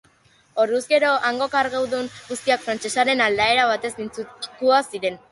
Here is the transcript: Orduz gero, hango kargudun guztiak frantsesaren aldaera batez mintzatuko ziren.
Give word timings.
Orduz 0.61 0.79
gero, 0.91 1.09
hango 1.27 1.47
kargudun 1.55 2.07
guztiak 2.29 2.63
frantsesaren 2.63 3.21
aldaera 3.25 3.67
batez 3.73 3.91
mintzatuko 3.99 4.79
ziren. 4.95 5.21